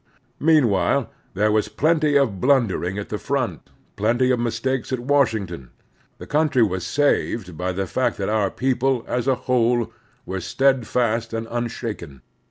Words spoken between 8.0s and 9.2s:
fact that otir people,